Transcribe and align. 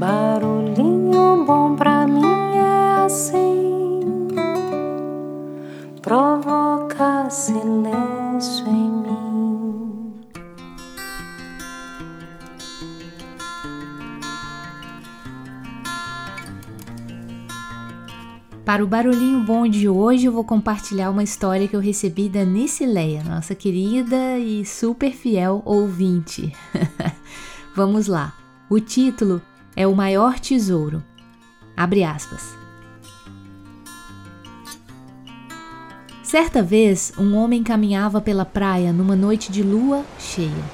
Barulhinho 0.00 1.44
bom 1.44 1.76
pra 1.76 2.06
mim 2.06 2.24
é 2.56 3.04
assim, 3.04 4.00
provoca 6.00 7.28
silêncio 7.28 8.66
em 8.66 8.90
mim. 8.90 10.14
Para 18.64 18.82
o 18.82 18.86
barulhinho 18.86 19.44
bom 19.44 19.68
de 19.68 19.86
hoje, 19.86 20.24
eu 20.24 20.32
vou 20.32 20.44
compartilhar 20.44 21.10
uma 21.10 21.22
história 21.22 21.68
que 21.68 21.76
eu 21.76 21.80
recebi 21.80 22.30
da 22.30 22.42
Nicileia, 22.42 23.22
nossa 23.22 23.54
querida 23.54 24.38
e 24.38 24.64
super 24.64 25.12
fiel 25.12 25.60
ouvinte. 25.66 26.54
Vamos 27.76 28.06
lá. 28.06 28.32
O 28.70 28.80
título 28.80 29.42
é 29.76 29.86
O 29.86 29.94
Maior 29.94 30.38
Tesouro. 30.38 31.02
Abre 31.76 32.04
aspas. 32.04 32.54
Certa 36.22 36.62
vez, 36.62 37.12
um 37.18 37.34
homem 37.36 37.62
caminhava 37.62 38.20
pela 38.20 38.44
praia 38.44 38.92
numa 38.92 39.16
noite 39.16 39.50
de 39.50 39.62
lua 39.62 40.04
cheia. 40.18 40.64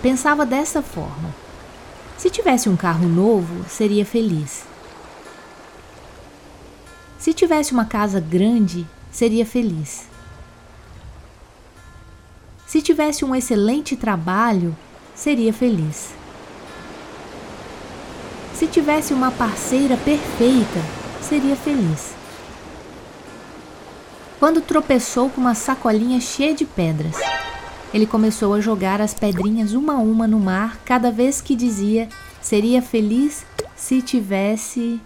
Pensava 0.00 0.46
dessa 0.46 0.80
forma: 0.80 1.34
se 2.16 2.30
tivesse 2.30 2.68
um 2.68 2.76
carro 2.76 3.08
novo, 3.08 3.68
seria 3.68 4.06
feliz. 4.06 4.64
Se 7.18 7.34
tivesse 7.34 7.72
uma 7.72 7.84
casa 7.84 8.20
grande, 8.20 8.86
seria 9.10 9.44
feliz. 9.44 10.06
Se 12.68 12.82
tivesse 12.82 13.24
um 13.24 13.34
excelente 13.34 13.96
trabalho, 13.96 14.76
seria 15.14 15.54
feliz. 15.54 16.10
Se 18.52 18.66
tivesse 18.66 19.14
uma 19.14 19.30
parceira 19.30 19.96
perfeita, 19.96 20.78
seria 21.22 21.56
feliz. 21.56 22.12
Quando 24.38 24.60
tropeçou 24.60 25.30
com 25.30 25.40
uma 25.40 25.54
sacolinha 25.54 26.20
cheia 26.20 26.52
de 26.52 26.66
pedras, 26.66 27.16
ele 27.94 28.04
começou 28.04 28.52
a 28.52 28.60
jogar 28.60 29.00
as 29.00 29.14
pedrinhas 29.14 29.72
uma 29.72 29.94
a 29.94 29.98
uma 29.98 30.28
no 30.28 30.38
mar 30.38 30.78
cada 30.84 31.10
vez 31.10 31.40
que 31.40 31.56
dizia 31.56 32.06
seria 32.42 32.82
feliz 32.82 33.46
se 33.74 34.02
tivesse. 34.02 35.00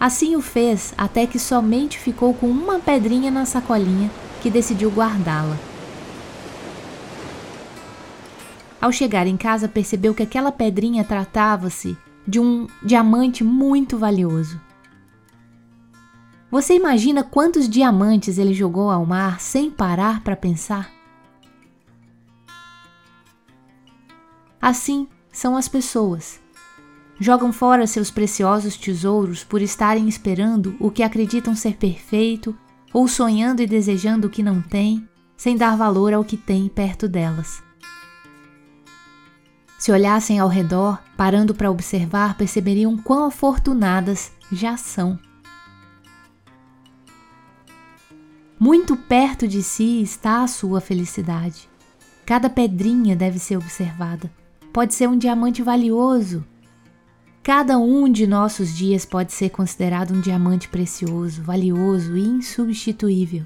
Assim 0.00 0.34
o 0.34 0.40
fez 0.40 0.94
até 0.96 1.26
que 1.26 1.38
somente 1.38 1.98
ficou 1.98 2.32
com 2.32 2.46
uma 2.46 2.78
pedrinha 2.78 3.30
na 3.30 3.44
sacolinha 3.44 4.10
que 4.40 4.48
decidiu 4.48 4.90
guardá-la. 4.90 5.73
Ao 8.84 8.92
chegar 8.92 9.26
em 9.26 9.34
casa, 9.34 9.66
percebeu 9.66 10.12
que 10.12 10.22
aquela 10.22 10.52
pedrinha 10.52 11.02
tratava-se 11.02 11.96
de 12.28 12.38
um 12.38 12.66
diamante 12.82 13.42
muito 13.42 13.96
valioso. 13.96 14.60
Você 16.50 16.74
imagina 16.74 17.24
quantos 17.24 17.66
diamantes 17.66 18.36
ele 18.36 18.52
jogou 18.52 18.90
ao 18.90 19.06
mar 19.06 19.40
sem 19.40 19.70
parar 19.70 20.22
para 20.22 20.36
pensar? 20.36 20.92
Assim 24.60 25.08
são 25.32 25.56
as 25.56 25.66
pessoas. 25.66 26.38
Jogam 27.18 27.54
fora 27.54 27.86
seus 27.86 28.10
preciosos 28.10 28.76
tesouros 28.76 29.42
por 29.42 29.62
estarem 29.62 30.06
esperando 30.08 30.76
o 30.78 30.90
que 30.90 31.02
acreditam 31.02 31.56
ser 31.56 31.78
perfeito 31.78 32.54
ou 32.92 33.08
sonhando 33.08 33.62
e 33.62 33.66
desejando 33.66 34.26
o 34.26 34.30
que 34.30 34.42
não 34.42 34.60
têm, 34.60 35.08
sem 35.38 35.56
dar 35.56 35.74
valor 35.74 36.12
ao 36.12 36.22
que 36.22 36.36
tem 36.36 36.68
perto 36.68 37.08
delas. 37.08 37.64
Se 39.84 39.92
olhassem 39.92 40.38
ao 40.38 40.48
redor, 40.48 40.98
parando 41.14 41.54
para 41.54 41.70
observar, 41.70 42.38
perceberiam 42.38 42.96
quão 42.96 43.26
afortunadas 43.26 44.32
já 44.50 44.78
são. 44.78 45.18
Muito 48.58 48.96
perto 48.96 49.46
de 49.46 49.62
si 49.62 50.00
está 50.00 50.42
a 50.42 50.48
sua 50.48 50.80
felicidade. 50.80 51.68
Cada 52.24 52.48
pedrinha 52.48 53.14
deve 53.14 53.38
ser 53.38 53.58
observada. 53.58 54.32
Pode 54.72 54.94
ser 54.94 55.06
um 55.06 55.18
diamante 55.18 55.62
valioso. 55.62 56.42
Cada 57.42 57.76
um 57.76 58.10
de 58.10 58.26
nossos 58.26 58.74
dias 58.74 59.04
pode 59.04 59.34
ser 59.34 59.50
considerado 59.50 60.14
um 60.14 60.20
diamante 60.22 60.66
precioso, 60.66 61.42
valioso 61.42 62.16
e 62.16 62.26
insubstituível. 62.26 63.44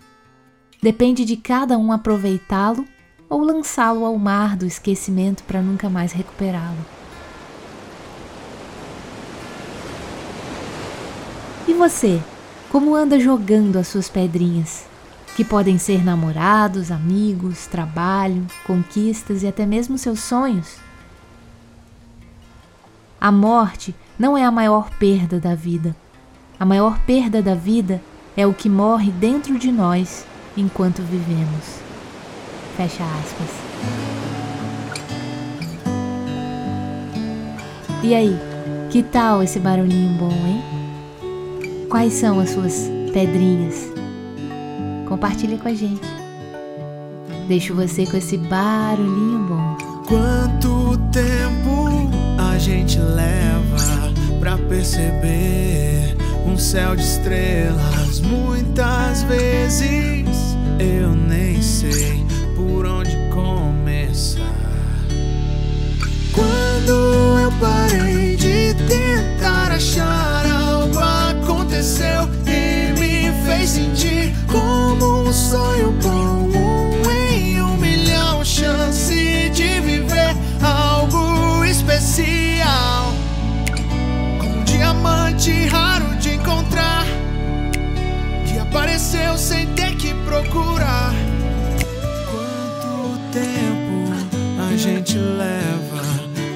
Depende 0.81 1.25
de 1.25 1.37
cada 1.37 1.77
um 1.77 1.91
aproveitá-lo 1.91 2.87
ou 3.29 3.43
lançá-lo 3.43 4.05
ao 4.05 4.17
mar 4.17 4.57
do 4.57 4.65
esquecimento 4.65 5.43
para 5.45 5.61
nunca 5.61 5.91
mais 5.91 6.13
recuperá-lo. 6.13 6.85
E 11.67 11.75
você, 11.75 12.23
como 12.71 12.95
anda 12.95 13.21
jogando 13.21 13.77
as 13.77 13.89
suas 13.89 14.09
pedrinhas? 14.09 14.87
Que 15.37 15.45
podem 15.45 15.79
ser 15.79 16.05
namorados, 16.05 16.91
amigos, 16.91 17.67
trabalho, 17.67 18.47
conquistas 18.67 19.43
e 19.43 19.47
até 19.47 19.67
mesmo 19.67 19.99
seus 19.99 20.21
sonhos. 20.21 20.77
A 23.21 23.31
morte 23.31 23.95
não 24.19 24.37
é 24.37 24.45
a 24.45 24.51
maior 24.51 24.91
perda 24.99 25.39
da 25.39 25.55
vida. 25.55 25.95
A 26.59 26.65
maior 26.65 26.99
perda 27.01 27.43
da 27.43 27.55
vida 27.55 28.01
é 28.37 28.47
o 28.47 28.55
que 28.55 28.69
morre 28.69 29.13
dentro 29.13 29.59
de 29.59 29.71
nós 29.71 30.25
enquanto 30.57 31.03
vivemos. 31.03 31.88
Fecha 32.79 33.03
aspas. 33.03 33.49
E 38.05 38.15
aí, 38.15 38.39
que 38.89 39.03
tal 39.03 39.43
esse 39.43 39.59
barulhinho 39.59 40.17
bom, 40.17 40.31
hein? 40.31 40.63
Quais 41.91 42.13
são 42.13 42.39
as 42.39 42.51
suas 42.51 42.89
pedrinhas? 43.13 43.91
Compartilha 45.09 45.59
com 45.59 45.67
a 45.67 45.75
gente. 45.75 46.07
Deixo 47.49 47.75
você 47.75 48.07
com 48.07 48.17
esse 48.17 48.39
barulhinho 48.39 49.41
bom. 49.49 49.77
Quanto 50.07 50.97
tempo 51.11 52.09
a 52.39 52.57
gente 52.59 52.97
leva 53.01 54.13
pra 54.39 54.57
perceber 54.57 56.17
um 56.47 56.57
céu 56.57 56.95
de 56.95 57.03
estrelas? 57.03 58.21
Muitas 58.21 59.25
vezes 59.25 60.18
eu 60.79 61.15
nem 61.15 61.61
sei 61.61 62.25
por 62.55 62.87
onde 62.87 63.17
começar. 63.31 64.59
Quando 66.33 67.39
eu 67.41 67.53
parei 67.61 68.37
de 68.37 68.75
tentar 68.87 69.73
achar 69.73 70.47
algo 70.47 70.99
aconteceu 70.99 72.29
e 72.47 72.93
me 72.99 73.33
fez 73.45 73.71
sentir 73.71 74.33
como 74.47 75.29
um 75.29 75.33
sonho 75.33 75.91
bom, 76.03 76.49
um 76.49 77.11
em 77.11 77.61
um 77.61 77.77
milhão 77.77 78.45
chance 78.45 79.51
de 79.51 79.81
viver 79.81 80.37
algo 80.63 81.65
especial, 81.65 83.13
um 84.43 84.63
diamante 84.65 85.67
raro 85.67 86.15
de 86.17 86.35
encontrar 86.35 87.05
que 88.47 88.59
apareceu 88.59 89.37
sem 89.37 89.67
ter 90.39 90.45
que 90.45 90.51
procurar 90.51 91.29
gente 94.79 95.19
leva 95.19 96.03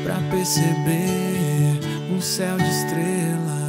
pra 0.04 0.14
perceber 0.30 1.80
um 2.08 2.20
céu 2.20 2.56
de 2.56 2.70
estrelas? 2.70 3.61